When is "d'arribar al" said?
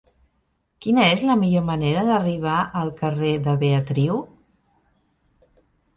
2.09-2.91